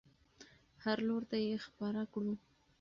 هر 0.83 0.97
لور 1.07 1.23
ته 1.29 1.37
یې 1.45 1.55
خپره 1.65 2.01
کړو. 2.13 2.33